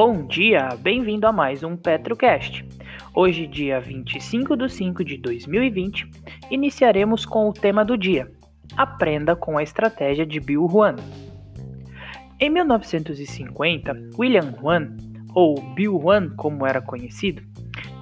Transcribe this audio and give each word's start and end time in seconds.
Bom 0.00 0.28
dia, 0.28 0.68
bem-vindo 0.78 1.26
a 1.26 1.32
mais 1.32 1.64
um 1.64 1.76
Petrocast. 1.76 2.64
Hoje, 3.12 3.48
dia 3.48 3.80
25 3.80 4.56
de 4.56 4.68
5 4.68 5.04
de 5.04 5.16
2020, 5.16 6.08
iniciaremos 6.52 7.26
com 7.26 7.48
o 7.48 7.52
tema 7.52 7.84
do 7.84 7.98
dia: 7.98 8.30
Aprenda 8.76 9.34
com 9.34 9.58
a 9.58 9.62
estratégia 9.64 10.24
de 10.24 10.38
Bill 10.38 10.66
Huan. 10.66 10.94
Em 12.38 12.48
1950, 12.48 14.10
William 14.16 14.54
Huan, 14.62 14.96
ou 15.34 15.60
Bill 15.74 15.96
Huan 15.96 16.28
como 16.36 16.64
era 16.64 16.80
conhecido, 16.80 17.42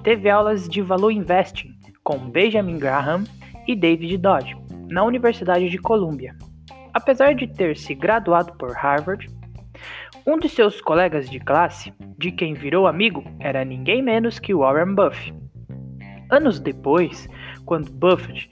teve 0.03 0.29
aulas 0.29 0.69
de 0.69 0.83
valor 0.83 1.09
investing 1.09 1.75
com 2.03 2.29
Benjamin 2.29 2.77
Graham 2.77 3.23
e 3.67 3.75
David 3.75 4.17
Dodge 4.19 4.55
na 4.87 5.03
Universidade 5.03 5.67
de 5.67 5.79
Columbia. 5.79 6.35
Apesar 6.93 7.33
de 7.33 7.47
ter 7.47 7.75
se 7.75 7.95
graduado 7.95 8.53
por 8.53 8.71
Harvard, 8.77 9.27
um 10.27 10.37
de 10.37 10.49
seus 10.49 10.81
colegas 10.81 11.29
de 11.29 11.39
classe, 11.39 11.93
de 12.17 12.33
quem 12.33 12.53
virou 12.53 12.85
amigo, 12.85 13.23
era 13.39 13.63
ninguém 13.63 14.01
menos 14.01 14.39
que 14.39 14.53
Warren 14.53 14.93
Buffett. 14.93 15.33
Anos 16.29 16.59
depois, 16.59 17.29
quando 17.65 17.89
Buffett 17.93 18.51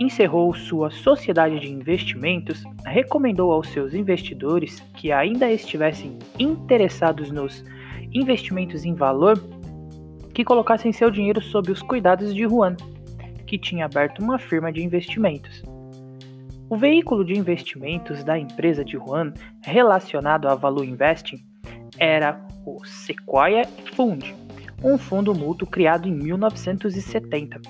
encerrou 0.00 0.52
sua 0.52 0.90
sociedade 0.90 1.60
de 1.60 1.70
investimentos, 1.70 2.64
recomendou 2.84 3.52
aos 3.52 3.68
seus 3.68 3.94
investidores 3.94 4.80
que 4.96 5.12
ainda 5.12 5.48
estivessem 5.48 6.18
interessados 6.40 7.30
nos 7.30 7.64
investimentos 8.12 8.84
em 8.84 8.94
valor 8.94 9.38
que 10.34 10.44
colocassem 10.44 10.92
seu 10.92 11.08
dinheiro 11.08 11.40
sob 11.40 11.70
os 11.70 11.82
cuidados 11.82 12.34
de 12.34 12.42
Juan, 12.48 12.74
que 13.46 13.56
tinha 13.56 13.84
aberto 13.84 14.20
uma 14.20 14.40
firma 14.40 14.72
de 14.72 14.82
investimentos. 14.82 15.62
O 16.72 16.76
veículo 16.78 17.22
de 17.22 17.38
investimentos 17.38 18.24
da 18.24 18.38
empresa 18.38 18.82
de 18.82 18.96
Juan 18.96 19.34
relacionado 19.62 20.48
a 20.48 20.54
Value 20.54 20.86
Investing 20.86 21.36
era 21.98 22.42
o 22.64 22.82
Sequoia 22.82 23.66
Fund, 23.94 24.34
um 24.82 24.96
fundo 24.96 25.34
mútuo 25.34 25.68
criado 25.68 26.08
em 26.08 26.12
1970. 26.12 27.60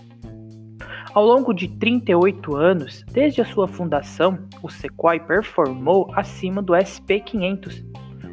Ao 1.13 1.27
longo 1.27 1.53
de 1.53 1.67
38 1.67 2.55
anos, 2.55 3.05
desde 3.11 3.41
a 3.41 3.45
sua 3.45 3.67
fundação, 3.67 4.39
o 4.63 4.71
Sequoia 4.71 5.19
performou 5.19 6.09
acima 6.15 6.63
do 6.63 6.73
SP500, 6.73 7.85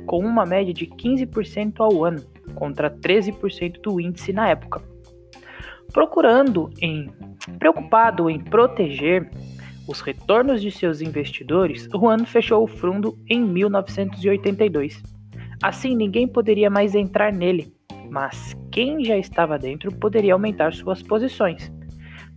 com 0.05 0.19
uma 0.19 0.45
média 0.45 0.71
de 0.71 0.85
15% 0.85 1.79
ao 1.79 2.05
ano, 2.05 2.21
contra 2.53 2.91
13% 2.91 3.81
do 3.81 3.99
índice 3.99 4.31
na 4.31 4.47
época. 4.49 4.83
Procurando 5.91 6.69
em 6.79 7.09
preocupado 7.57 8.29
em 8.29 8.39
proteger 8.39 9.31
os 9.89 10.01
retornos 10.01 10.61
de 10.61 10.69
seus 10.69 11.01
investidores, 11.01 11.89
Juan 11.91 12.23
fechou 12.23 12.63
o 12.63 12.67
fundo 12.67 13.17
em 13.27 13.43
1982. 13.43 15.01
Assim, 15.63 15.95
ninguém 15.95 16.27
poderia 16.27 16.69
mais 16.69 16.93
entrar 16.93 17.33
nele, 17.33 17.73
mas 18.07 18.55
quem 18.71 19.03
já 19.03 19.17
estava 19.17 19.57
dentro 19.57 19.91
poderia 19.91 20.33
aumentar 20.33 20.73
suas 20.73 21.01
posições. 21.01 21.71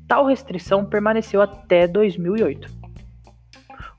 Tal 0.09 0.25
restrição 0.25 0.87
permaneceu 0.87 1.43
até 1.43 1.87
2008. 1.87 2.69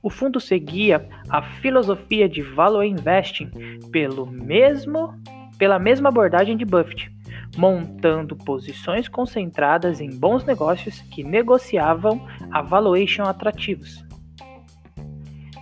O 0.01 0.09
fundo 0.09 0.39
seguia 0.39 1.07
a 1.29 1.43
filosofia 1.43 2.27
de 2.27 2.41
value 2.41 2.83
investing 2.83 3.51
pelo 3.91 4.25
mesmo, 4.25 5.13
pela 5.59 5.77
mesma 5.77 6.09
abordagem 6.09 6.57
de 6.57 6.65
Buffett, 6.65 7.12
montando 7.57 8.35
posições 8.35 9.07
concentradas 9.07 10.01
em 10.01 10.09
bons 10.09 10.43
negócios 10.43 11.01
que 11.01 11.23
negociavam 11.23 12.25
a 12.51 12.61
valuation 12.61 13.23
atrativos. 13.23 14.03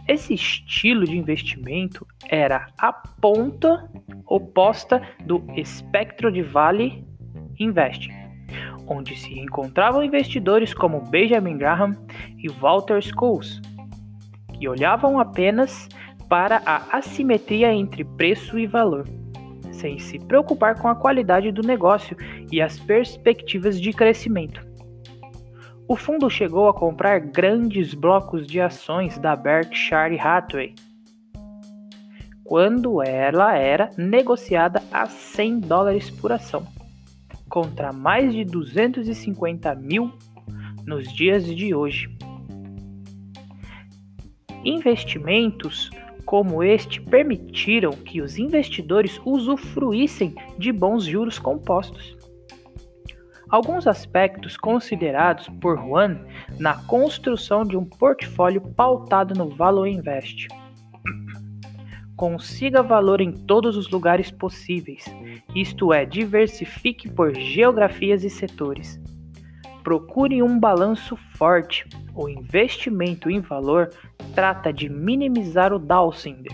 Esse 0.08 0.34
estilo 0.34 1.06
de 1.06 1.18
investimento 1.18 2.06
era 2.28 2.68
a 2.78 2.92
ponta 2.92 3.90
oposta 4.26 5.02
do 5.26 5.46
espectro 5.56 6.32
de 6.32 6.42
Vale 6.42 7.06
Investing, 7.60 8.14
onde 8.88 9.16
se 9.16 9.38
encontravam 9.40 10.04
investidores 10.04 10.74
como 10.74 11.02
Benjamin 11.02 11.58
Graham 11.58 11.96
e 12.38 12.50
Walter 12.50 13.02
Schultz, 13.02 13.62
que 14.54 14.68
olhavam 14.68 15.20
apenas 15.20 15.88
para 16.28 16.62
a 16.66 16.98
assimetria 16.98 17.74
entre 17.74 18.04
preço 18.04 18.58
e 18.58 18.66
valor 18.66 19.06
sem 19.82 19.98
se 19.98 20.20
preocupar 20.20 20.80
com 20.80 20.88
a 20.88 20.96
qualidade 20.96 21.52
do 21.52 21.64
negócio 21.64 22.16
e 22.52 22.62
as 22.62 22.80
perspectivas 22.80 23.82
de 23.82 23.92
crescimento. 23.92 24.66
O 25.88 25.96
fundo 25.96 26.30
chegou 26.30 26.70
a 26.70 26.74
comprar 26.74 27.20
grandes 27.20 27.94
blocos 27.94 28.48
de 28.48 28.62
ações 28.62 29.18
da 29.18 29.36
Berkshire 29.36 30.18
Hathaway, 30.20 30.76
quando 32.46 33.02
ela 33.02 33.58
era 33.58 33.90
negociada 33.98 34.82
a 34.92 35.08
100 35.08 35.60
dólares 35.62 36.10
por 36.10 36.32
ação, 36.32 36.66
contra 37.50 37.92
mais 37.92 38.32
de 38.32 38.46
250 38.46 39.74
mil 39.76 40.14
nos 40.86 41.12
dias 41.12 41.46
de 41.46 41.74
hoje. 41.74 42.10
Investimentos 44.64 45.90
como 46.26 46.64
este 46.64 47.02
permitiram 47.02 47.92
que 47.92 48.22
os 48.22 48.38
investidores 48.38 49.20
usufruíssem 49.26 50.36
de 50.58 50.72
bons 50.72 51.04
juros 51.04 51.40
compostos. 51.40 52.18
Alguns 53.50 53.86
aspectos 53.86 54.56
considerados 54.56 55.50
por 55.60 55.78
Juan 55.78 56.20
na 56.58 56.76
construção 56.86 57.64
de 57.64 57.76
um 57.76 57.84
portfólio 57.84 58.62
pautado 58.62 59.34
no 59.34 59.50
Value 59.50 59.88
Invest. 59.88 60.48
Consiga 62.16 62.82
valor 62.82 63.20
em 63.20 63.32
todos 63.32 63.76
os 63.76 63.90
lugares 63.90 64.32
possíveis, 64.32 65.04
isto 65.56 65.92
é, 65.92 66.06
diversifique 66.06 67.10
por 67.10 67.36
geografias 67.36 68.24
e 68.24 68.30
setores. 68.30 69.02
Procure 69.84 70.44
um 70.44 70.60
balanço 70.60 71.18
forte. 71.36 71.86
O 72.14 72.30
investimento 72.30 73.30
em 73.30 73.40
valor 73.40 73.90
trata 74.34 74.72
de 74.72 74.90
minimizar 74.90 75.74
o 75.74 75.80
downside. 75.80 76.50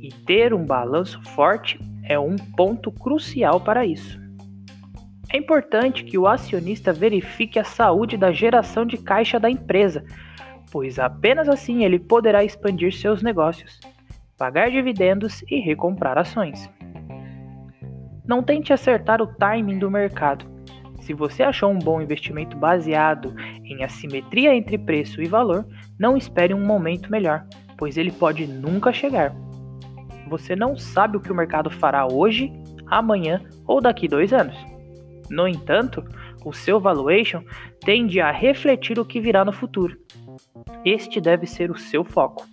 E 0.00 0.12
ter 0.26 0.54
um 0.54 0.64
balanço 0.64 1.22
forte 1.22 1.78
é 2.04 2.18
um 2.18 2.36
ponto 2.36 2.90
crucial 2.90 3.60
para 3.60 3.84
isso. 3.84 4.18
É 5.30 5.36
importante 5.36 6.04
que 6.04 6.16
o 6.16 6.26
acionista 6.26 6.92
verifique 6.92 7.58
a 7.58 7.64
saúde 7.64 8.16
da 8.16 8.32
geração 8.32 8.86
de 8.86 8.96
caixa 8.96 9.38
da 9.38 9.50
empresa, 9.50 10.04
pois 10.70 10.98
apenas 10.98 11.48
assim 11.48 11.84
ele 11.84 11.98
poderá 11.98 12.42
expandir 12.42 12.94
seus 12.94 13.22
negócios, 13.22 13.78
pagar 14.38 14.70
dividendos 14.70 15.42
e 15.50 15.60
recomprar 15.60 16.16
ações. 16.16 16.70
Não 18.26 18.42
tente 18.42 18.72
acertar 18.72 19.20
o 19.20 19.26
timing 19.26 19.78
do 19.78 19.90
mercado. 19.90 20.46
Se 21.08 21.14
você 21.14 21.42
achou 21.42 21.70
um 21.70 21.78
bom 21.78 22.02
investimento 22.02 22.54
baseado 22.54 23.34
em 23.64 23.82
assimetria 23.82 24.54
entre 24.54 24.76
preço 24.76 25.22
e 25.22 25.26
valor, 25.26 25.66
não 25.98 26.18
espere 26.18 26.52
um 26.52 26.62
momento 26.62 27.10
melhor, 27.10 27.46
pois 27.78 27.96
ele 27.96 28.12
pode 28.12 28.46
nunca 28.46 28.92
chegar. 28.92 29.34
Você 30.28 30.54
não 30.54 30.76
sabe 30.76 31.16
o 31.16 31.20
que 31.20 31.32
o 31.32 31.34
mercado 31.34 31.70
fará 31.70 32.06
hoje, 32.06 32.52
amanhã 32.86 33.40
ou 33.66 33.80
daqui 33.80 34.06
dois 34.06 34.34
anos. 34.34 34.54
No 35.30 35.48
entanto, 35.48 36.04
o 36.44 36.52
seu 36.52 36.78
valuation 36.78 37.42
tende 37.80 38.20
a 38.20 38.30
refletir 38.30 39.00
o 39.00 39.04
que 39.06 39.18
virá 39.18 39.46
no 39.46 39.52
futuro. 39.52 39.96
Este 40.84 41.22
deve 41.22 41.46
ser 41.46 41.70
o 41.70 41.78
seu 41.78 42.04
foco. 42.04 42.46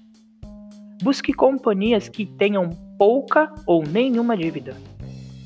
Busque 1.04 1.34
companhias 1.34 2.08
que 2.08 2.26
tenham 2.26 2.70
pouca 2.98 3.54
ou 3.68 3.84
nenhuma 3.84 4.38
dívida, 4.38 4.78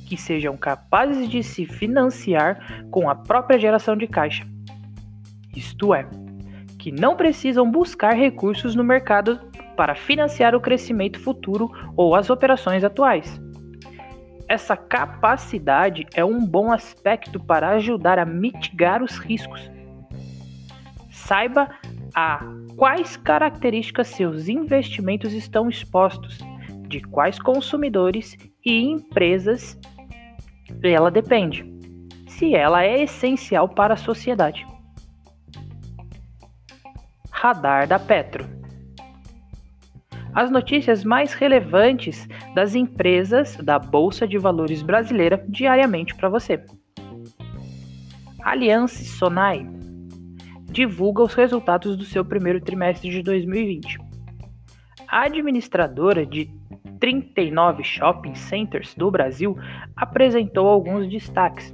que 0.09 0.17
sejam 0.17 0.57
capazes 0.57 1.29
de 1.29 1.43
se 1.43 1.67
financiar 1.67 2.83
com 2.89 3.07
a 3.07 3.13
própria 3.13 3.59
geração 3.59 3.95
de 3.95 4.07
caixa. 4.07 4.43
Isto 5.55 5.93
é, 5.93 6.09
que 6.79 6.91
não 6.91 7.15
precisam 7.15 7.69
buscar 7.69 8.13
recursos 8.13 8.73
no 8.73 8.83
mercado 8.83 9.39
para 9.77 9.93
financiar 9.93 10.55
o 10.55 10.59
crescimento 10.59 11.19
futuro 11.19 11.71
ou 11.95 12.15
as 12.15 12.31
operações 12.31 12.83
atuais. 12.83 13.39
Essa 14.47 14.75
capacidade 14.75 16.07
é 16.15 16.25
um 16.25 16.43
bom 16.43 16.71
aspecto 16.71 17.39
para 17.39 17.69
ajudar 17.69 18.17
a 18.17 18.25
mitigar 18.25 19.03
os 19.03 19.19
riscos. 19.19 19.69
Saiba 21.11 21.69
a 22.15 22.43
quais 22.75 23.15
características 23.15 24.07
seus 24.07 24.49
investimentos 24.49 25.33
estão 25.33 25.69
expostos, 25.69 26.39
de 26.87 26.99
quais 26.99 27.37
consumidores 27.37 28.35
e 28.65 28.81
empresas 28.81 29.79
ela 30.87 31.11
depende, 31.11 31.65
se 32.27 32.55
ela 32.55 32.83
é 32.83 33.03
essencial 33.03 33.67
para 33.67 33.95
a 33.95 33.97
sociedade. 33.97 34.65
Radar 37.31 37.87
da 37.87 37.99
Petro. 37.99 38.45
As 40.33 40.51
notícias 40.51 41.03
mais 41.03 41.33
relevantes 41.33 42.27
das 42.53 42.75
empresas 42.75 43.55
da 43.57 43.79
Bolsa 43.79 44.27
de 44.27 44.37
Valores 44.37 44.81
brasileira 44.81 45.43
diariamente 45.47 46.15
para 46.15 46.29
você. 46.29 46.63
Aliança 48.41 49.03
Sonai 49.03 49.67
divulga 50.71 51.23
os 51.23 51.33
resultados 51.33 51.97
do 51.97 52.05
seu 52.05 52.23
primeiro 52.23 52.61
trimestre 52.61 53.09
de 53.09 53.21
2020. 53.21 53.99
A 55.07 55.23
administradora 55.23 56.25
de 56.25 56.49
39 56.99 57.83
shopping 57.83 58.35
centers 58.35 58.93
do 58.95 59.09
Brasil 59.09 59.57
apresentou 59.95 60.67
alguns 60.67 61.09
destaques. 61.09 61.73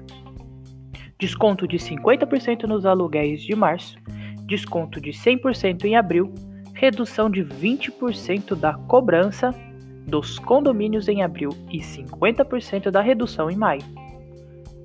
Desconto 1.18 1.68
de 1.68 1.78
50% 1.78 2.64
nos 2.64 2.86
aluguéis 2.86 3.42
de 3.42 3.56
março, 3.56 3.98
desconto 4.46 5.00
de 5.02 5.12
100% 5.12 5.86
em 5.86 5.96
abril, 5.96 6.34
redução 6.74 7.30
de 7.30 7.44
20% 7.44 8.56
da 8.56 8.74
cobrança 8.74 9.54
dos 10.08 10.38
condomínios 10.38 11.08
em 11.08 11.24
abril 11.24 11.50
e 11.72 11.80
50% 11.80 12.92
da 12.92 13.02
redução 13.02 13.50
em 13.50 13.56
maio. 13.56 13.82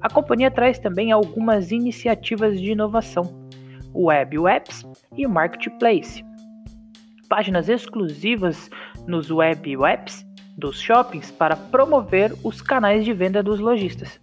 A 0.01 0.09
companhia 0.09 0.51
traz 0.51 0.79
também 0.79 1.13
algumas 1.13 1.73
iniciativas 1.73 2.59
de 2.59 2.73
inovação, 2.73 3.25
Web 3.95 4.39
Webs 4.39 4.87
e 5.17 5.27
Marketplace. 5.27 6.25
Páginas 7.29 7.69
exclusivas 7.69 8.71
nos 9.07 9.31
Web 9.31 9.77
Webs 9.77 10.25
dos 10.61 10.81
shoppings 10.81 11.31
para 11.33 11.57
promover 11.57 12.33
os 12.45 12.61
canais 12.61 13.05
de 13.05 13.13
venda 13.13 13.43
dos 13.43 13.59
lojistas. 13.59 14.21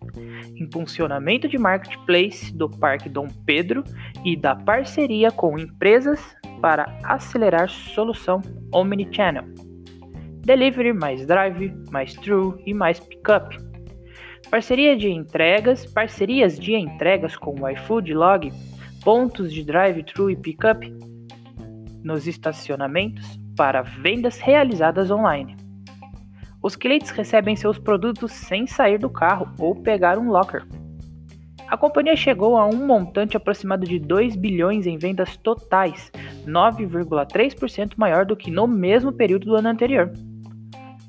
Impulsionamento 0.56 1.48
de 1.48 1.58
marketplace 1.58 2.56
do 2.56 2.70
Parque 2.70 3.10
Dom 3.10 3.28
Pedro 3.46 3.84
e 4.24 4.38
da 4.38 4.56
parceria 4.56 5.32
com 5.32 5.58
empresas 5.58 6.20
para 6.62 6.98
acelerar 7.04 7.70
solução 7.70 8.42
omnichannel. 8.74 9.44
Delivery 10.46 10.94
mais 10.94 11.26
drive, 11.26 11.74
mais 11.92 12.14
true 12.14 12.54
e 12.66 12.74
mais 12.74 13.00
pickup. 13.00 13.58
Parceria 14.50 14.96
de 14.96 15.10
entregas, 15.10 15.86
parcerias 15.86 16.58
de 16.58 16.74
entregas 16.74 17.36
com 17.36 17.60
o 17.60 17.70
iFood 17.70 18.14
Log, 18.14 18.52
pontos 19.04 19.52
de 19.52 19.64
drive-thru 19.64 20.30
e 20.32 20.38
pickup 20.38 20.90
nos 22.04 22.28
estacionamentos 22.28 23.38
para 23.58 23.82
vendas 23.82 24.40
realizadas 24.40 25.12
online. 25.12 25.67
Os 26.62 26.76
clientes 26.76 27.12
recebem 27.12 27.56
seus 27.56 27.78
produtos 27.78 28.32
sem 28.32 28.68
sair 28.68 28.98
do 28.98 29.10
carro 29.10 29.54
ou 29.60 29.76
pegar 29.76 30.18
um 30.18 30.30
locker. 30.30 30.66
A 31.68 31.78
companhia 31.78 32.16
chegou 32.16 32.58
a 32.58 32.66
um 32.66 32.86
montante 32.86 33.36
aproximado 33.36 33.86
de 33.86 34.00
2 34.00 34.36
bilhões 34.36 34.86
em 34.86 34.98
vendas 34.98 35.36
totais, 35.38 36.12
9,3% 36.46 37.94
maior 37.98 38.26
do 38.26 38.36
que 38.36 38.50
no 38.50 38.68
mesmo 38.68 39.12
período 39.12 39.46
do 39.46 39.56
ano 39.56 39.70
anterior 39.70 40.12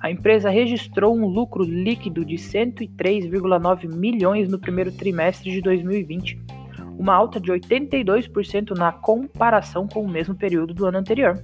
a 0.01 0.11
empresa 0.11 0.49
registrou 0.49 1.17
um 1.17 1.27
lucro 1.27 1.65
líquido 1.65 2.25
de 2.25 2.37
103,9 2.37 3.93
milhões 3.93 4.49
no 4.49 4.59
primeiro 4.59 4.93
trimestre 4.93 5.51
de 5.51 5.61
2020, 5.61 6.41
uma 6.97 7.15
alta 7.15 7.41
de 7.41 7.51
82% 7.51 8.77
na 8.77 8.93
comparação 8.93 9.89
com 9.89 10.03
o 10.03 10.09
mesmo 10.09 10.37
período 10.37 10.73
do 10.73 10.87
ano 10.87 10.99
anterior. 10.99 11.43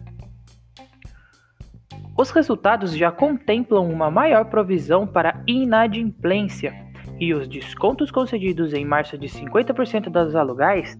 Os 2.16 2.30
resultados 2.30 2.96
já 2.96 3.10
contemplam 3.10 3.88
uma 3.90 4.10
maior 4.10 4.44
provisão 4.44 5.06
para 5.06 5.42
inadimplência 5.46 6.72
e 7.18 7.34
os 7.34 7.48
descontos 7.48 8.10
concedidos 8.10 8.72
em 8.72 8.84
março 8.84 9.18
de 9.18 9.26
50% 9.26 10.08
das 10.10 10.34
alugais, 10.34 10.96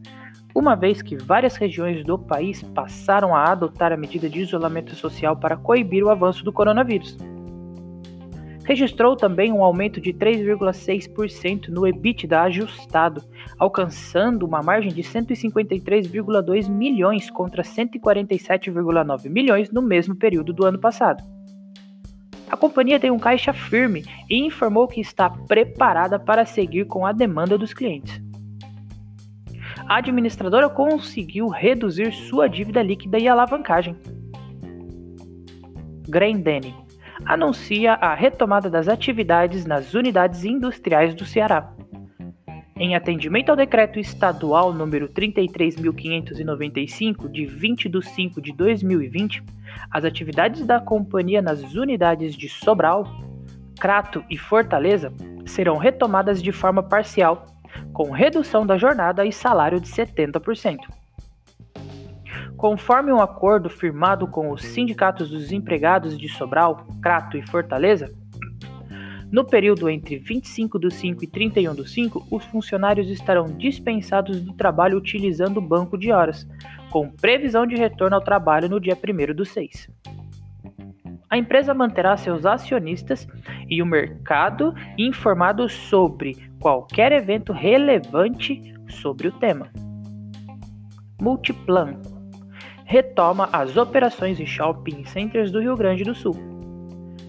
uma 0.54 0.74
vez 0.74 1.02
que 1.02 1.16
várias 1.16 1.56
regiões 1.56 2.04
do 2.04 2.18
país 2.18 2.62
passaram 2.62 3.34
a 3.34 3.44
adotar 3.44 3.92
a 3.92 3.96
medida 3.96 4.28
de 4.28 4.40
isolamento 4.40 4.94
social 4.94 5.36
para 5.36 5.56
coibir 5.56 6.04
o 6.04 6.10
avanço 6.10 6.44
do 6.44 6.52
coronavírus 6.52 7.16
registrou 8.64 9.14
também 9.14 9.52
um 9.52 9.62
aumento 9.62 10.00
de 10.00 10.12
3,6% 10.12 11.68
no 11.68 11.86
EBITDA 11.86 12.40
ajustado, 12.42 13.22
alcançando 13.58 14.46
uma 14.46 14.62
margem 14.62 14.92
de 14.92 15.02
153,2 15.02 16.68
milhões 16.68 17.30
contra 17.30 17.62
147,9 17.62 19.28
milhões 19.28 19.70
no 19.70 19.82
mesmo 19.82 20.16
período 20.16 20.52
do 20.52 20.64
ano 20.64 20.78
passado. 20.78 21.22
A 22.48 22.56
companhia 22.56 23.00
tem 23.00 23.10
um 23.10 23.18
caixa 23.18 23.52
firme 23.52 24.04
e 24.28 24.46
informou 24.46 24.88
que 24.88 25.00
está 25.00 25.28
preparada 25.28 26.18
para 26.18 26.46
seguir 26.46 26.86
com 26.86 27.06
a 27.06 27.12
demanda 27.12 27.58
dos 27.58 27.74
clientes. 27.74 28.22
A 29.86 29.96
administradora 29.96 30.68
conseguiu 30.70 31.48
reduzir 31.48 32.12
sua 32.12 32.48
dívida 32.48 32.82
líquida 32.82 33.18
e 33.18 33.28
alavancagem. 33.28 33.94
Grendene 36.08 36.83
anuncia 37.26 37.94
a 37.94 38.14
retomada 38.14 38.68
das 38.68 38.88
atividades 38.88 39.64
nas 39.64 39.94
unidades 39.94 40.44
industriais 40.44 41.14
do 41.14 41.24
Ceará. 41.24 41.72
Em 42.76 42.94
atendimento 42.96 43.50
ao 43.50 43.56
decreto 43.56 44.00
estadual 44.00 44.72
número 44.72 45.08
33.595, 45.08 47.30
de 47.30 47.46
20 47.46 47.88
de 47.88 48.02
5 48.02 48.42
de 48.42 48.52
2020, 48.52 49.44
as 49.90 50.04
atividades 50.04 50.66
da 50.66 50.80
companhia 50.80 51.40
nas 51.40 51.62
unidades 51.74 52.34
de 52.34 52.48
Sobral, 52.48 53.06
Crato 53.78 54.24
e 54.28 54.36
Fortaleza 54.36 55.12
serão 55.46 55.76
retomadas 55.76 56.42
de 56.42 56.50
forma 56.50 56.82
parcial, 56.82 57.46
com 57.92 58.10
redução 58.10 58.66
da 58.66 58.76
jornada 58.76 59.24
e 59.24 59.30
salário 59.32 59.80
de 59.80 59.88
70%. 59.88 60.78
Conforme 62.64 63.12
um 63.12 63.20
acordo 63.20 63.68
firmado 63.68 64.26
com 64.26 64.50
os 64.50 64.62
sindicatos 64.62 65.28
dos 65.28 65.52
empregados 65.52 66.16
de 66.16 66.30
Sobral, 66.30 66.86
Crato 67.02 67.36
e 67.36 67.46
Fortaleza, 67.46 68.10
no 69.30 69.44
período 69.44 69.86
entre 69.90 70.16
25 70.16 70.78
do 70.78 70.90
5 70.90 71.24
e 71.24 71.26
31 71.26 71.74
do 71.74 71.86
5, 71.86 72.26
os 72.30 72.42
funcionários 72.46 73.10
estarão 73.10 73.44
dispensados 73.58 74.40
do 74.40 74.54
trabalho 74.54 74.96
utilizando 74.96 75.58
o 75.58 75.60
banco 75.60 75.98
de 75.98 76.10
horas, 76.10 76.48
com 76.90 77.10
previsão 77.10 77.66
de 77.66 77.76
retorno 77.76 78.16
ao 78.16 78.24
trabalho 78.24 78.66
no 78.66 78.80
dia 78.80 78.96
1 78.96 79.34
do 79.34 79.44
6. 79.44 79.90
A 81.28 81.36
empresa 81.36 81.74
manterá 81.74 82.16
seus 82.16 82.46
acionistas 82.46 83.28
e 83.68 83.82
o 83.82 83.86
mercado 83.86 84.72
informados 84.96 85.70
sobre 85.70 86.34
qualquer 86.58 87.12
evento 87.12 87.52
relevante 87.52 88.72
sobre 88.88 89.28
o 89.28 89.32
tema. 89.32 89.70
Multiplan 91.20 92.13
retoma 92.84 93.48
as 93.52 93.76
operações 93.76 94.38
em 94.38 94.46
shopping 94.46 95.04
centers 95.04 95.50
do 95.50 95.60
Rio 95.60 95.76
Grande 95.76 96.04
do 96.04 96.14
Sul. 96.14 96.36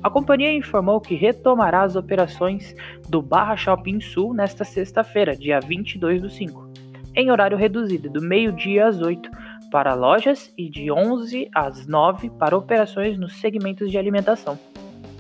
A 0.04 0.10
companhia 0.10 0.54
informou 0.54 1.02
que 1.02 1.16
retomará 1.16 1.82
as 1.82 1.96
operações 1.96 2.76
do 3.10 3.22
Barra 3.22 3.56
Shopping 3.56 4.00
Sul 4.00 4.34
nesta 4.34 4.64
sexta-feira, 4.64 5.36
dia 5.36 5.60
22 5.60 6.22
do 6.22 6.30
5, 6.30 6.70
em 7.16 7.32
horário 7.32 7.58
reduzido, 7.58 8.10
do 8.10 8.22
meio-dia 8.22 8.88
às 8.88 9.02
8 9.02 9.32
para 9.72 9.96
lojas 9.96 10.54
e 10.58 10.70
de 10.70 10.92
11 10.92 11.50
às 11.56 11.88
9 11.88 12.30
para 12.32 12.56
operações 12.56 13.18
nos 13.18 13.38
segmentos 13.38 13.90
de 13.90 13.98
alimentação, 13.98 14.60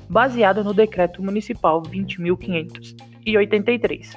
baseado 0.08 0.64
no 0.64 0.74
Decreto 0.74 1.24
Municipal 1.24 1.82
20.583. 1.82 4.16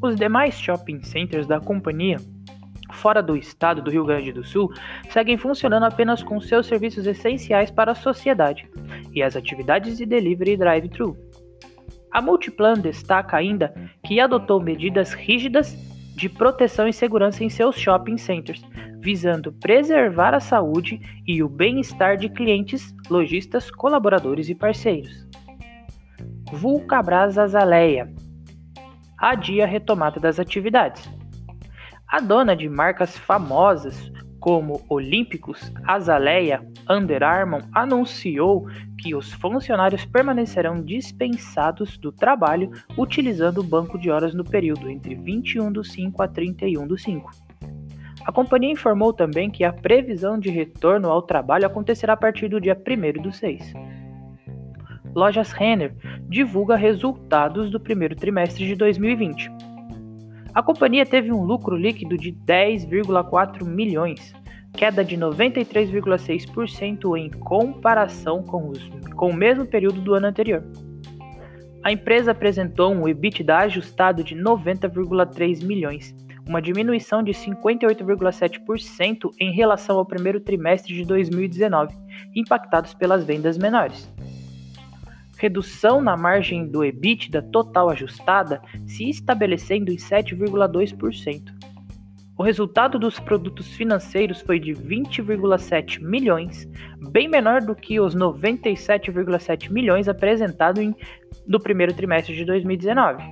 Os 0.00 0.16
demais 0.16 0.58
shopping 0.58 1.02
centers 1.02 1.46
da 1.46 1.60
companhia 1.60 2.16
fora 2.92 3.22
do 3.22 3.36
estado 3.36 3.82
do 3.82 3.90
Rio 3.90 4.04
Grande 4.04 4.32
do 4.32 4.44
Sul 4.44 4.72
seguem 5.10 5.36
funcionando 5.36 5.84
apenas 5.84 6.22
com 6.22 6.40
seus 6.40 6.66
serviços 6.66 7.06
essenciais 7.06 7.70
para 7.70 7.92
a 7.92 7.94
sociedade 7.94 8.68
e 9.12 9.22
as 9.22 9.36
atividades 9.36 9.96
de 9.96 10.06
delivery 10.06 10.52
e 10.52 10.56
drive-thru. 10.56 11.16
A 12.12 12.22
Multiplan 12.22 12.74
destaca 12.74 13.36
ainda 13.36 13.74
que 14.04 14.20
adotou 14.20 14.60
medidas 14.60 15.12
rígidas 15.12 15.76
de 16.16 16.28
proteção 16.30 16.88
e 16.88 16.92
segurança 16.92 17.44
em 17.44 17.50
seus 17.50 17.76
shopping 17.78 18.16
centers, 18.16 18.64
visando 19.00 19.52
preservar 19.52 20.34
a 20.34 20.40
saúde 20.40 20.98
e 21.26 21.42
o 21.42 21.48
bem-estar 21.48 22.16
de 22.16 22.30
clientes, 22.30 22.94
lojistas, 23.10 23.70
colaboradores 23.70 24.48
e 24.48 24.54
parceiros. 24.54 25.26
Vulcabras 26.50 27.36
Azaleia 27.36 28.10
adia 29.18 29.64
a 29.64 29.66
retomada 29.66 30.18
das 30.18 30.40
atividades. 30.40 31.15
A 32.08 32.20
dona 32.20 32.54
de 32.54 32.68
marcas 32.68 33.16
famosas 33.16 34.12
como 34.38 34.80
Olímpicos, 34.88 35.72
Azaleia, 35.84 36.64
Under 36.88 37.24
Armour 37.24 37.62
anunciou 37.74 38.68
que 38.96 39.12
os 39.12 39.32
funcionários 39.32 40.04
permanecerão 40.04 40.80
dispensados 40.80 41.98
do 41.98 42.12
trabalho 42.12 42.70
utilizando 42.96 43.58
o 43.58 43.64
banco 43.64 43.98
de 43.98 44.08
horas 44.08 44.34
no 44.34 44.44
período 44.44 44.88
entre 44.88 45.16
21 45.16 45.72
do 45.72 45.82
5 45.82 46.22
a 46.22 46.28
31 46.28 46.86
do 46.86 46.96
5. 46.96 47.28
A 48.24 48.30
companhia 48.30 48.70
informou 48.70 49.12
também 49.12 49.50
que 49.50 49.64
a 49.64 49.72
previsão 49.72 50.38
de 50.38 50.48
retorno 50.48 51.10
ao 51.10 51.22
trabalho 51.22 51.66
acontecerá 51.66 52.12
a 52.12 52.16
partir 52.16 52.48
do 52.48 52.60
dia 52.60 52.76
1 52.76 53.20
do 53.20 53.32
6. 53.32 53.74
Lojas 55.12 55.50
Renner 55.50 55.92
divulga 56.28 56.76
resultados 56.76 57.68
do 57.68 57.80
primeiro 57.80 58.14
trimestre 58.14 58.64
de 58.64 58.76
2020. 58.76 59.50
A 60.56 60.62
companhia 60.62 61.04
teve 61.04 61.30
um 61.30 61.42
lucro 61.42 61.76
líquido 61.76 62.16
de 62.16 62.32
10,4 62.32 63.62
milhões, 63.62 64.34
queda 64.72 65.04
de 65.04 65.14
93,6% 65.14 67.18
em 67.18 67.28
comparação 67.28 68.42
com, 68.42 68.70
os, 68.70 68.80
com 69.14 69.28
o 69.28 69.36
mesmo 69.36 69.66
período 69.66 70.00
do 70.00 70.14
ano 70.14 70.28
anterior. 70.28 70.64
A 71.84 71.92
empresa 71.92 72.30
apresentou 72.30 72.90
um 72.90 73.06
EBITDA 73.06 73.58
ajustado 73.58 74.24
de 74.24 74.34
90,3 74.34 75.62
milhões, 75.62 76.16
uma 76.48 76.62
diminuição 76.62 77.22
de 77.22 77.32
58,7% 77.32 79.28
em 79.38 79.52
relação 79.52 79.98
ao 79.98 80.06
primeiro 80.06 80.40
trimestre 80.40 80.94
de 80.94 81.04
2019, 81.04 81.94
impactados 82.34 82.94
pelas 82.94 83.24
vendas 83.24 83.58
menores. 83.58 84.10
Redução 85.36 86.00
na 86.00 86.16
margem 86.16 86.66
do 86.66 86.84
EBITDA 86.84 87.42
total 87.42 87.90
ajustada 87.90 88.60
se 88.86 89.08
estabelecendo 89.08 89.90
em 89.92 89.96
7,2%. 89.96 91.66
O 92.38 92.42
resultado 92.42 92.98
dos 92.98 93.18
produtos 93.18 93.66
financeiros 93.74 94.42
foi 94.42 94.60
de 94.60 94.72
20,7 94.72 96.02
milhões, 96.02 96.68
bem 97.10 97.28
menor 97.28 97.62
do 97.62 97.74
que 97.74 97.98
os 97.98 98.14
97,7 98.14 99.70
milhões 99.70 100.06
apresentados 100.06 100.84
no 101.46 101.58
primeiro 101.58 101.94
trimestre 101.94 102.36
de 102.36 102.44
2019. 102.44 103.24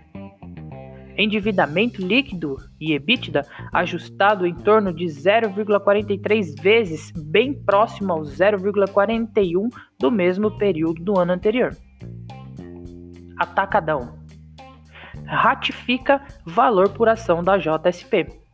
Endividamento 1.18 2.04
líquido 2.04 2.56
e 2.80 2.94
EBITDA 2.94 3.46
ajustado 3.72 4.46
em 4.46 4.54
torno 4.54 4.92
de 4.92 5.04
0,43 5.04 6.60
vezes, 6.60 7.12
bem 7.12 7.52
próximo 7.52 8.12
ao 8.12 8.22
0,41 8.22 9.68
do 10.00 10.10
mesmo 10.10 10.50
período 10.58 11.04
do 11.04 11.18
ano 11.18 11.32
anterior. 11.32 11.76
Atacadão. 13.38 14.18
Ratifica 15.26 16.22
valor 16.44 16.90
por 16.90 17.08
ação 17.08 17.42
da 17.42 17.56
JSP 17.56 18.44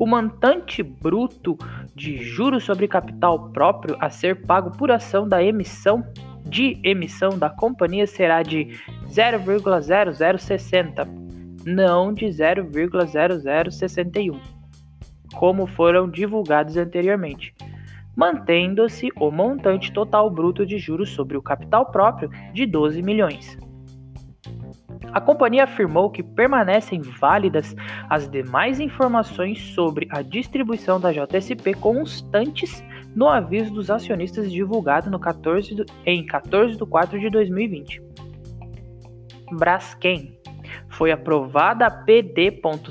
o 0.00 0.06
montante 0.06 0.82
bruto 0.82 1.56
de 1.94 2.24
juros 2.24 2.64
sobre 2.64 2.88
capital 2.88 3.50
próprio 3.50 3.98
a 4.00 4.08
ser 4.08 4.46
pago 4.46 4.74
por 4.78 4.90
ação 4.90 5.28
da 5.28 5.44
emissão 5.44 6.02
de 6.46 6.80
emissão 6.82 7.38
da 7.38 7.50
companhia 7.50 8.06
será 8.06 8.42
de 8.42 8.68
0,0060, 9.08 11.06
não 11.66 12.14
de 12.14 12.24
0,0061, 12.24 14.40
como 15.34 15.66
foram 15.66 16.08
divulgados 16.08 16.78
anteriormente, 16.78 17.54
mantendo-se 18.16 19.08
o 19.16 19.30
montante 19.30 19.92
total 19.92 20.30
bruto 20.30 20.66
de 20.66 20.78
juros 20.78 21.10
sobre 21.10 21.36
o 21.36 21.42
capital 21.42 21.86
próprio 21.90 22.30
de 22.52 22.66
12 22.66 23.02
milhões. 23.02 23.58
A 25.12 25.20
companhia 25.20 25.64
afirmou 25.64 26.08
que 26.10 26.22
permanecem 26.22 27.00
válidas 27.00 27.74
as 28.08 28.30
demais 28.30 28.78
informações 28.78 29.60
sobre 29.74 30.06
a 30.10 30.22
distribuição 30.22 31.00
da 31.00 31.10
JSP 31.12 31.74
constantes 31.74 32.84
no 33.14 33.28
aviso 33.28 33.74
dos 33.74 33.90
acionistas 33.90 34.52
divulgado 34.52 35.10
no 35.10 35.18
14 35.18 35.74
do, 35.74 35.84
em 36.06 36.24
14 36.24 36.76
de 36.76 36.86
4 36.86 37.18
de 37.18 37.28
2020. 37.28 38.00
Braskem 39.52 40.38
foi 40.90 41.10
aprovada 41.10 41.86
a 41.86 41.90
PD.ca/BAC 41.90 42.90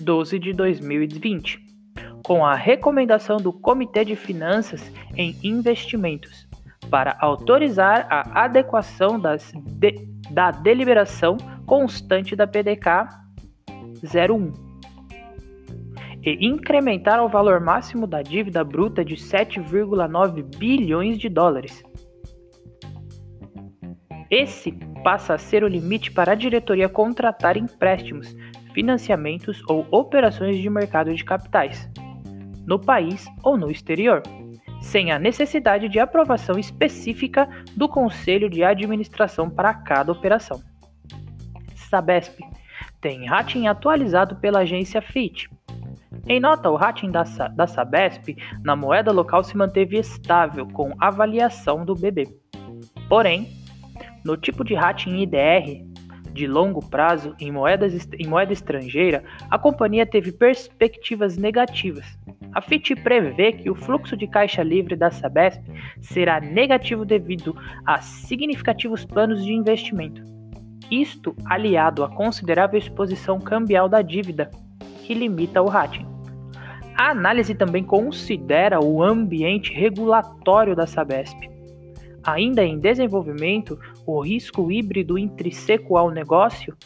12 0.00 0.38
de 0.38 0.52
2020, 0.52 1.63
com 2.24 2.44
a 2.44 2.54
recomendação 2.54 3.36
do 3.36 3.52
Comitê 3.52 4.04
de 4.04 4.16
Finanças 4.16 4.90
em 5.14 5.36
Investimentos 5.44 6.48
para 6.90 7.16
autorizar 7.20 8.06
a 8.10 8.44
adequação 8.44 9.20
das 9.20 9.52
de, 9.54 10.08
da 10.30 10.50
deliberação 10.50 11.36
constante 11.66 12.34
da 12.34 12.46
PDK 12.46 13.08
01 14.02 14.52
e 16.22 16.46
incrementar 16.46 17.22
o 17.22 17.28
valor 17.28 17.60
máximo 17.60 18.06
da 18.06 18.22
dívida 18.22 18.64
bruta 18.64 19.04
de 19.04 19.16
7,9 19.16 20.42
bilhões 20.56 21.18
de 21.18 21.28
dólares. 21.28 21.84
Esse 24.30 24.72
passa 25.02 25.34
a 25.34 25.38
ser 25.38 25.62
o 25.62 25.68
limite 25.68 26.10
para 26.10 26.32
a 26.32 26.34
diretoria 26.34 26.88
contratar 26.88 27.58
empréstimos, 27.58 28.34
financiamentos 28.72 29.62
ou 29.68 29.86
operações 29.90 30.56
de 30.58 30.70
mercado 30.70 31.14
de 31.14 31.22
capitais, 31.22 31.88
no 32.66 32.78
país 32.78 33.26
ou 33.42 33.56
no 33.56 33.70
exterior 33.70 34.22
sem 34.84 35.10
a 35.10 35.18
necessidade 35.18 35.88
de 35.88 35.98
aprovação 35.98 36.58
específica 36.58 37.48
do 37.74 37.88
Conselho 37.88 38.50
de 38.50 38.62
Administração 38.62 39.48
para 39.48 39.72
cada 39.72 40.12
operação. 40.12 40.62
Sabesp 41.74 42.38
tem 43.00 43.26
rating 43.26 43.66
atualizado 43.66 44.36
pela 44.36 44.60
agência 44.60 45.00
FIT. 45.00 45.48
Em 46.26 46.40
nota, 46.40 46.70
o 46.70 46.76
rating 46.76 47.10
da, 47.10 47.22
da 47.54 47.66
Sabesp 47.66 48.36
na 48.62 48.76
moeda 48.76 49.12
local 49.12 49.42
se 49.42 49.56
manteve 49.56 49.98
estável 49.98 50.66
com 50.68 50.92
avaliação 50.98 51.84
do 51.84 51.94
BB. 51.94 52.28
Porém, 53.08 53.48
no 54.24 54.36
tipo 54.36 54.64
de 54.64 54.74
rating 54.74 55.18
IDR, 55.18 55.84
de 56.34 56.48
longo 56.48 56.84
prazo 56.84 57.34
em, 57.38 57.50
moedas, 57.52 58.08
em 58.18 58.26
moeda 58.26 58.52
estrangeira, 58.52 59.22
a 59.48 59.56
companhia 59.56 60.04
teve 60.04 60.32
perspectivas 60.32 61.38
negativas. 61.38 62.04
A 62.52 62.60
FIT 62.60 62.96
prevê 62.96 63.52
que 63.52 63.70
o 63.70 63.74
fluxo 63.74 64.16
de 64.16 64.26
caixa 64.26 64.62
livre 64.62 64.96
da 64.96 65.10
Sabesp 65.10 65.62
será 66.00 66.40
negativo 66.40 67.04
devido 67.04 67.56
a 67.86 68.00
significativos 68.00 69.04
planos 69.04 69.44
de 69.44 69.52
investimento. 69.52 70.22
Isto 70.90 71.34
aliado 71.46 72.02
à 72.02 72.08
considerável 72.08 72.78
exposição 72.78 73.40
cambial 73.40 73.88
da 73.88 74.02
dívida, 74.02 74.50
que 75.04 75.14
limita 75.14 75.62
o 75.62 75.68
rating. 75.68 76.06
A 76.96 77.10
análise 77.10 77.54
também 77.54 77.82
considera 77.82 78.80
o 78.80 79.02
ambiente 79.02 79.72
regulatório 79.72 80.76
da 80.76 80.86
Sabesp 80.86 81.54
ainda 82.24 82.64
em 82.64 82.78
desenvolvimento, 82.78 83.78
o 84.06 84.20
risco 84.20 84.70
híbrido 84.70 85.18
intrínseco 85.18 85.96
ao 85.96 86.10
negócio 86.10 86.76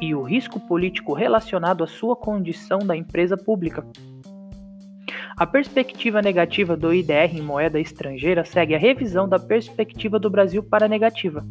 e 0.00 0.14
o 0.14 0.22
risco 0.22 0.60
político 0.60 1.12
relacionado 1.12 1.84
à 1.84 1.86
sua 1.86 2.14
condição 2.16 2.78
da 2.80 2.96
empresa 2.96 3.36
pública. 3.36 3.86
A 5.36 5.46
perspectiva 5.46 6.20
negativa 6.20 6.76
do 6.76 6.92
IDR 6.92 7.34
em 7.34 7.40
moeda 7.40 7.80
estrangeira 7.80 8.44
segue 8.44 8.74
a 8.74 8.78
revisão 8.78 9.28
da 9.28 9.38
perspectiva 9.38 10.18
do 10.18 10.28
Brasil 10.28 10.62
para 10.62 10.86
negativa. 10.86 11.46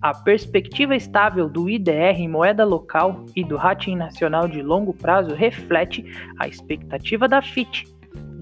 A 0.00 0.14
perspectiva 0.14 0.96
estável 0.96 1.48
do 1.48 1.68
IDR 1.68 2.20
em 2.20 2.28
moeda 2.28 2.64
local 2.64 3.24
e 3.34 3.44
do 3.44 3.56
rating 3.56 3.96
nacional 3.96 4.48
de 4.48 4.62
longo 4.62 4.92
prazo 4.92 5.34
reflete 5.34 6.04
a 6.38 6.46
expectativa 6.46 7.28
da 7.28 7.40
FIT 7.40 7.84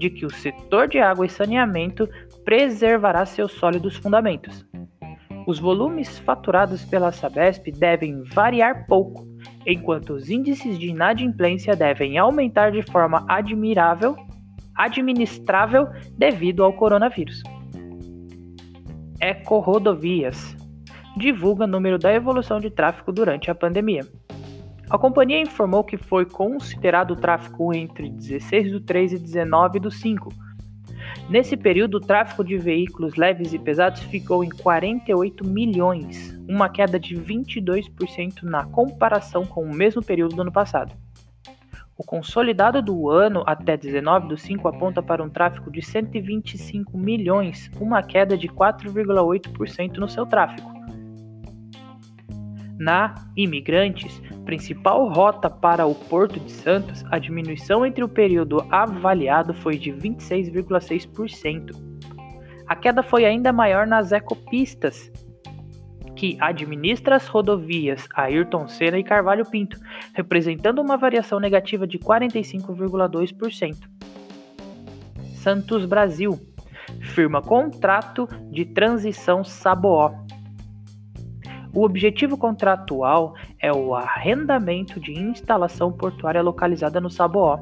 de 0.01 0.09
que 0.09 0.25
o 0.25 0.31
setor 0.31 0.87
de 0.87 0.97
água 0.99 1.25
e 1.25 1.29
saneamento 1.29 2.09
preservará 2.43 3.25
seus 3.25 3.51
sólidos 3.51 3.95
fundamentos. 3.95 4.65
Os 5.47 5.59
volumes 5.59 6.19
faturados 6.19 6.85
pela 6.85 7.11
Sabesp 7.11 7.71
devem 7.71 8.23
variar 8.23 8.85
pouco, 8.85 9.27
enquanto 9.65 10.13
os 10.13 10.29
índices 10.29 10.77
de 10.77 10.89
inadimplência 10.89 11.75
devem 11.75 12.17
aumentar 12.17 12.71
de 12.71 12.83
forma 12.83 13.25
admirável, 13.27 14.15
administrável 14.75 15.87
devido 16.17 16.63
ao 16.63 16.73
coronavírus. 16.73 17.41
Eco 19.19 19.59
Rodovias 19.59 20.55
divulga 21.17 21.67
número 21.67 21.97
da 21.97 22.13
evolução 22.13 22.59
de 22.59 22.69
tráfego 22.69 23.11
durante 23.11 23.49
a 23.49 23.55
pandemia. 23.55 24.01
A 24.89 24.97
companhia 24.97 25.41
informou 25.41 25.83
que 25.83 25.97
foi 25.97 26.25
considerado 26.25 27.11
o 27.11 27.15
tráfego 27.15 27.73
entre 27.73 28.09
16 28.09 28.71
do 28.71 28.81
3 28.81 29.13
e 29.13 29.19
19 29.19 29.79
do 29.79 29.89
5. 29.89 30.29
Nesse 31.29 31.55
período, 31.55 31.95
o 31.95 32.01
tráfego 32.01 32.43
de 32.43 32.57
veículos 32.57 33.15
leves 33.15 33.53
e 33.53 33.59
pesados 33.59 34.01
ficou 34.03 34.43
em 34.43 34.49
48 34.49 35.47
milhões, 35.47 36.37
uma 36.47 36.69
queda 36.69 36.99
de 36.99 37.15
22% 37.15 38.43
na 38.43 38.65
comparação 38.65 39.45
com 39.45 39.63
o 39.63 39.73
mesmo 39.73 40.03
período 40.03 40.35
do 40.35 40.41
ano 40.41 40.51
passado. 40.51 40.93
O 41.97 42.03
consolidado 42.03 42.81
do 42.81 43.09
ano 43.09 43.43
até 43.45 43.77
19 43.77 44.27
do 44.27 44.35
5 44.35 44.67
aponta 44.67 45.03
para 45.03 45.23
um 45.23 45.29
tráfego 45.29 45.69
de 45.69 45.83
125 45.83 46.97
milhões, 46.97 47.69
uma 47.79 48.01
queda 48.01 48.35
de 48.35 48.47
4,8% 48.47 49.97
no 49.97 50.09
seu 50.09 50.25
tráfego. 50.25 50.71
Na 52.79 53.13
Imigrantes, 53.37 54.19
principal 54.51 55.07
rota 55.07 55.49
para 55.49 55.85
o 55.85 55.95
Porto 55.95 56.37
de 56.37 56.51
Santos, 56.51 57.05
a 57.09 57.17
diminuição 57.17 57.85
entre 57.85 58.03
o 58.03 58.09
período 58.09 58.67
avaliado 58.69 59.53
foi 59.53 59.77
de 59.77 59.93
26,6%. 59.93 61.73
A 62.67 62.75
queda 62.75 63.01
foi 63.01 63.23
ainda 63.23 63.53
maior 63.53 63.87
nas 63.87 64.11
ecopistas, 64.11 65.09
que 66.17 66.35
administra 66.41 67.15
as 67.15 67.27
rodovias 67.27 68.09
Ayrton 68.13 68.67
Senna 68.67 68.99
e 68.99 69.05
Carvalho 69.05 69.49
Pinto, 69.49 69.79
representando 70.13 70.81
uma 70.81 70.97
variação 70.97 71.39
negativa 71.39 71.87
de 71.87 71.97
45,2%. 71.97 73.77
Santos 75.35 75.85
Brasil 75.85 76.37
firma 76.99 77.41
contrato 77.41 78.27
de 78.51 78.65
transição 78.65 79.45
Saboó 79.45 80.11
o 81.73 81.83
objetivo 81.83 82.37
contratual 82.37 83.33
é 83.61 83.71
o 83.71 83.93
arrendamento 83.93 84.99
de 84.99 85.13
instalação 85.13 85.91
portuária 85.91 86.41
localizada 86.41 86.99
no 86.99 87.09
Saboó, 87.09 87.59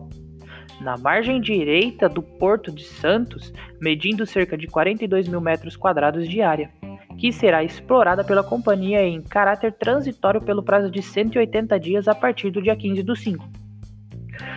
na 0.79 0.97
margem 0.97 1.41
direita 1.41 2.07
do 2.07 2.21
Porto 2.21 2.71
de 2.71 2.85
Santos, 2.85 3.53
medindo 3.81 4.25
cerca 4.25 4.57
de 4.57 4.65
42 4.65 5.27
mil 5.27 5.41
metros 5.41 5.75
quadrados 5.75 6.27
de 6.27 6.41
área, 6.41 6.71
que 7.17 7.33
será 7.33 7.63
explorada 7.63 8.23
pela 8.23 8.43
companhia 8.43 9.05
em 9.05 9.21
caráter 9.21 9.73
transitório 9.73 10.41
pelo 10.41 10.63
prazo 10.63 10.89
de 10.89 11.01
180 11.01 11.77
dias 11.79 12.07
a 12.07 12.15
partir 12.15 12.49
do 12.49 12.61
dia 12.61 12.77
15 12.77 13.03
do 13.03 13.15
5. 13.15 13.45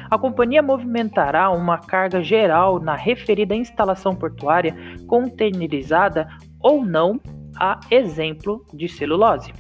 A 0.09 0.17
companhia 0.17 0.63
movimentará 0.63 1.51
uma 1.51 1.79
carga 1.79 2.23
geral 2.23 2.79
na 2.79 2.95
referida 2.95 3.55
instalação 3.55 4.15
portuária 4.15 4.77
containerizada 5.09 6.29
ou 6.61 6.85
não 6.85 7.21
a 7.59 7.81
exemplo 7.91 8.65
de 8.73 8.89
celulose. 8.89 9.53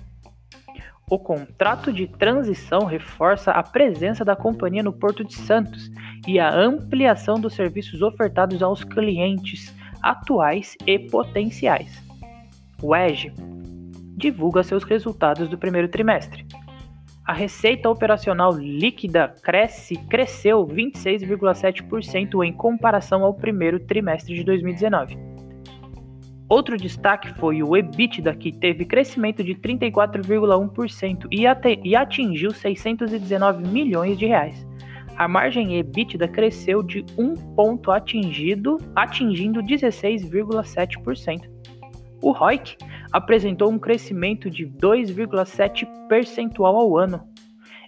O 1.11 1.19
contrato 1.19 1.93
de 1.93 2.07
transição 2.07 2.85
reforça 2.85 3.51
a 3.51 3.63
presença 3.63 4.25
da 4.25 4.35
companhia 4.35 4.83
no 4.83 4.93
Porto 4.93 5.25
de 5.25 5.35
Santos 5.35 5.91
e 6.27 6.39
a 6.39 6.55
ampliação 6.55 7.39
dos 7.39 7.55
serviços 7.55 8.01
ofertados 8.01 8.63
aos 8.63 8.83
clientes 8.83 9.75
atuais 10.03 10.77
e 10.87 10.99
potenciais. 10.99 12.03
O 12.83 12.97
EG 12.97 13.33
divulga 14.17 14.63
seus 14.63 14.85
resultados 14.85 15.49
do 15.49 15.59
primeiro 15.59 15.89
trimestre. 15.89 16.47
A 17.25 17.33
receita 17.33 17.89
operacional 17.89 18.53
líquida 18.53 19.29
cresce, 19.43 19.97
cresceu 20.09 20.67
26,7% 20.67 22.45
em 22.45 22.53
comparação 22.53 23.23
ao 23.25 23.33
primeiro 23.33 23.79
trimestre 23.79 24.35
de 24.35 24.43
2019. 24.43 25.32
Outro 26.53 26.77
destaque 26.77 27.33
foi 27.39 27.63
o 27.63 27.75
EBITDA, 27.75 28.35
que 28.35 28.53
teve 28.53 28.85
crescimento 28.85 29.43
de 29.43 29.55
34,1% 29.55 31.27
e 31.31 31.47
atingiu 31.97 32.51
619 32.51 33.67
milhões 33.67 34.19
de 34.19 34.27
reais. 34.27 34.67
A 35.17 35.27
margem 35.27 35.79
EBITDA 35.79 36.29
cresceu 36.29 36.83
de 36.83 37.07
um 37.17 37.35
ponto 37.55 37.91
atingido, 37.91 38.77
atingindo 38.95 39.63
16,7%. 39.63 41.49
O 42.21 42.33
ROIC 42.33 42.77
apresentou 43.11 43.71
um 43.71 43.79
crescimento 43.79 44.51
de 44.51 44.67
2,7 44.67 45.89
percentual 46.07 46.77
ao 46.77 46.99
ano, 46.99 47.27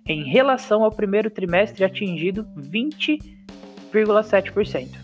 em 0.09 0.25
relação 0.25 0.83
ao 0.83 0.91
primeiro 0.91 1.29
trimestre 1.29 1.85
atingido 1.85 2.47
20,7%. 2.57 5.04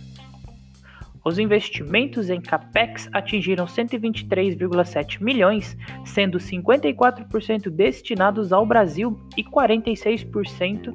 Os 1.25 1.39
investimentos 1.39 2.29
em 2.31 2.41
capex 2.41 3.09
atingiram 3.13 3.67
123,7 3.67 5.23
milhões, 5.23 5.77
sendo 6.05 6.39
54% 6.39 7.69
destinados 7.69 8.53
ao 8.53 8.65
Brasil 8.65 9.19
e 9.37 9.45
46% 9.45 10.95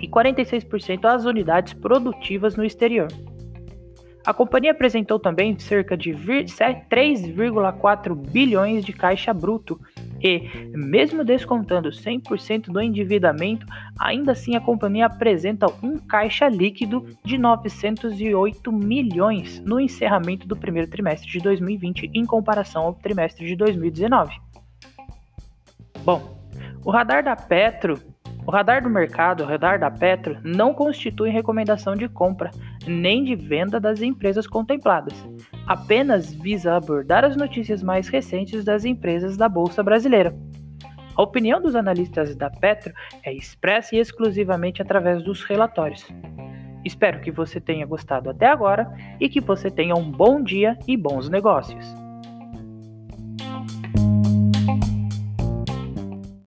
e 0.00 0.08
46% 0.08 1.04
às 1.04 1.24
unidades 1.24 1.74
produtivas 1.74 2.56
no 2.56 2.64
exterior. 2.64 3.08
A 4.24 4.34
companhia 4.34 4.72
apresentou 4.72 5.18
também 5.18 5.58
cerca 5.58 5.96
de 5.96 6.12
3,4 6.12 8.14
bilhões 8.14 8.84
de 8.84 8.92
caixa 8.92 9.32
bruto 9.32 9.80
e, 10.22 10.48
mesmo 10.72 11.24
descontando 11.24 11.90
100% 11.90 12.66
do 12.72 12.80
endividamento, 12.80 13.66
ainda 13.98 14.32
assim 14.32 14.56
a 14.56 14.60
companhia 14.60 15.06
apresenta 15.06 15.66
um 15.82 15.98
caixa 15.98 16.48
líquido 16.48 17.06
de 17.24 17.38
908 17.38 18.72
milhões 18.72 19.60
no 19.60 19.78
encerramento 19.80 20.46
do 20.46 20.56
primeiro 20.56 20.90
trimestre 20.90 21.30
de 21.30 21.38
2020 21.40 22.10
em 22.14 22.24
comparação 22.24 22.84
ao 22.84 22.94
trimestre 22.94 23.46
de 23.46 23.56
2019. 23.56 24.34
Bom, 26.04 26.38
o 26.84 26.90
radar 26.90 27.22
da 27.22 27.36
Petro 27.36 28.00
o 28.48 28.50
radar 28.50 28.82
do 28.82 28.88
mercado, 28.88 29.42
o 29.42 29.46
radar 29.46 29.78
da 29.78 29.90
Petro, 29.90 30.38
não 30.42 30.72
constitui 30.72 31.28
recomendação 31.28 31.94
de 31.94 32.08
compra 32.08 32.50
nem 32.86 33.22
de 33.22 33.34
venda 33.34 33.78
das 33.78 34.00
empresas 34.00 34.46
contempladas. 34.46 35.12
Apenas 35.68 36.32
visa 36.32 36.74
abordar 36.74 37.26
as 37.26 37.36
notícias 37.36 37.82
mais 37.82 38.08
recentes 38.08 38.64
das 38.64 38.86
empresas 38.86 39.36
da 39.36 39.50
Bolsa 39.50 39.82
Brasileira. 39.82 40.34
A 41.14 41.22
opinião 41.22 41.60
dos 41.60 41.76
analistas 41.76 42.34
da 42.34 42.48
Petro 42.48 42.94
é 43.22 43.34
expressa 43.34 43.94
e 43.94 43.98
exclusivamente 43.98 44.80
através 44.80 45.22
dos 45.22 45.44
relatórios. 45.44 46.08
Espero 46.82 47.20
que 47.20 47.30
você 47.30 47.60
tenha 47.60 47.84
gostado 47.84 48.30
até 48.30 48.46
agora 48.46 48.90
e 49.20 49.28
que 49.28 49.42
você 49.42 49.70
tenha 49.70 49.94
um 49.94 50.10
bom 50.10 50.42
dia 50.42 50.78
e 50.86 50.96
bons 50.96 51.28
negócios. 51.28 52.07